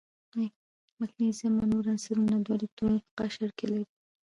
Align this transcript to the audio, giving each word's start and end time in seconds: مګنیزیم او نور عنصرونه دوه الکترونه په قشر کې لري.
مګنیزیم 0.99 1.53
او 1.61 1.65
نور 1.71 1.83
عنصرونه 1.91 2.35
دوه 2.45 2.55
الکترونه 2.57 2.99
په 3.03 3.11
قشر 3.19 3.49
کې 3.57 3.65
لري. 3.71 3.85